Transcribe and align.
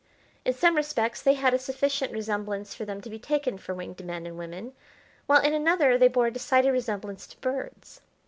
In 0.45 0.53
some 0.55 0.75
respects 0.75 1.21
they 1.21 1.35
had 1.35 1.53
a 1.53 1.59
sufficient 1.59 2.11
resemblance 2.11 2.73
for 2.73 2.85
them 2.85 3.01
to 3.01 3.09
be 3.11 3.19
taken 3.19 3.59
for 3.59 3.75
winged 3.75 4.03
men 4.03 4.25
and 4.25 4.35
women, 4.35 4.73
while 5.27 5.43
in 5.43 5.53
another 5.53 5.95
they 5.95 6.07
bore 6.07 6.25
a 6.25 6.31
decided 6.33 6.71
resemblance 6.71 7.27
to 7.27 7.37
birds. 7.39 8.01